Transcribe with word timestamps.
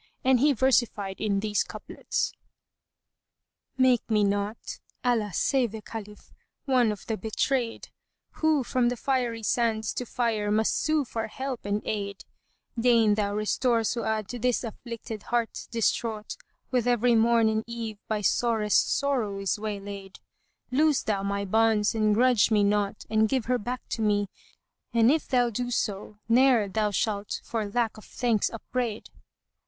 And 0.23 0.39
he 0.39 0.51
versified 0.53 1.21
in 1.21 1.41
these 1.41 1.63
couplets, 1.63 2.31
"Make 3.77 4.09
me 4.09 4.23
not 4.23 4.57
(Allah 5.05 5.31
save 5.31 5.71
the 5.73 5.83
Caliph!) 5.83 6.33
one 6.65 6.91
of 6.91 7.05
the 7.05 7.17
betrayed 7.17 7.89
* 8.13 8.31
Who 8.39 8.63
from 8.63 8.89
the 8.89 8.97
fiery 8.97 9.43
sands 9.43 9.93
to 9.93 10.07
fire 10.07 10.49
must 10.49 10.75
sue 10.81 11.05
for 11.05 11.27
help 11.27 11.65
and 11.65 11.83
aid: 11.85 12.25
Deign 12.79 13.13
thou 13.13 13.35
restore 13.35 13.81
Su'ád 13.81 14.25
to 14.29 14.39
this 14.39 14.63
afflicted 14.63 15.21
heart 15.29 15.67
distraught, 15.69 16.35
* 16.53 16.69
Which 16.71 16.87
every 16.87 17.13
morn 17.13 17.47
and 17.47 17.63
eve 17.67 17.99
by 18.07 18.21
sorest 18.21 18.97
sorrow 18.97 19.37
is 19.37 19.59
waylaid: 19.59 20.19
Loose 20.71 21.03
thou 21.03 21.21
my 21.21 21.45
bonds 21.45 21.93
and 21.93 22.15
grudge 22.15 22.49
me 22.49 22.63
not 22.63 23.05
and 23.07 23.29
give 23.29 23.45
her 23.45 23.59
back 23.59 23.83
to 23.89 24.01
me; 24.01 24.29
* 24.61 24.93
And 24.95 25.11
if 25.11 25.27
thou 25.27 25.51
do 25.51 25.69
so 25.69 26.17
ne'er 26.27 26.67
thou 26.67 26.89
shalt 26.89 27.39
for 27.43 27.69
lack 27.69 27.97
of 27.97 28.05
thanks 28.05 28.49
upbraid!" 28.49 29.09